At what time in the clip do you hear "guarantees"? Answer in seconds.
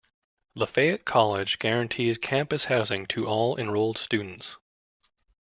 1.59-2.17